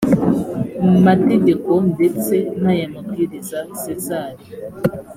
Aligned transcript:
mategeko 1.05 1.71
ndetse 1.93 2.35
n 2.61 2.63
aya 2.73 2.87
mabwiriza 2.93 3.59
sezar 3.81 4.31